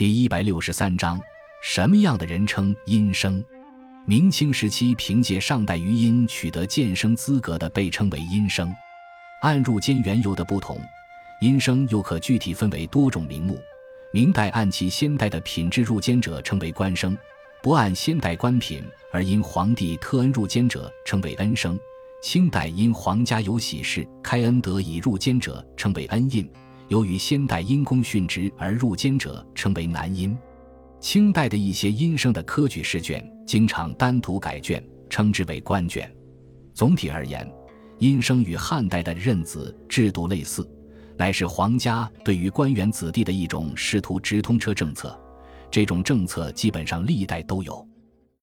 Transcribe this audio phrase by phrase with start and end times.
[0.00, 1.20] 第一百六十三章，
[1.62, 3.44] 什么样的人称阴生？
[4.06, 8.74] 明清时期凭借上代余荫取得监生资格的被称为阴生。
[9.42, 10.80] 按入监缘由的不同，
[11.42, 13.60] 阴生又可具体分为多种名目。
[14.10, 17.14] 明代按其先代的品质入监者称为官生，
[17.62, 18.82] 不按先代官品
[19.12, 21.78] 而因皇帝特恩入监者称为恩生。
[22.22, 26.50] 清代因皇家有喜事开恩得以入监者称为恩印，
[26.90, 30.36] 由于先代因公殉职而入监者称为男阴。
[30.98, 36.12] 清代的一些阴生的科举试卷经常单独改卷，称之为官卷。
[36.74, 37.48] 总体而言，
[38.00, 40.68] 阴生与汉代的任子制度类似，
[41.16, 45.16] 乃是皇家对于官员子弟的一种试图直通车政策。
[45.70, 47.86] 这种政策基本上历代都有。